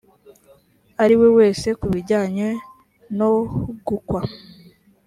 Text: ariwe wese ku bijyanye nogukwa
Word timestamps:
ariwe 1.03 1.27
wese 1.37 1.67
ku 1.79 1.87
bijyanye 1.93 2.47
nogukwa 3.17 4.21